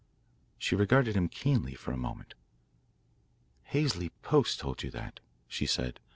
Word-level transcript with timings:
She 0.57 0.75
regarded 0.75 1.15
him 1.15 1.29
keenly 1.29 1.75
for 1.75 1.91
a 1.91 1.95
moment. 1.95 2.33
"Halsey 3.65 4.09
Post 4.23 4.59
told 4.59 4.81
you 4.81 4.89
that," 4.89 5.19
she 5.47 5.67
said. 5.67 5.99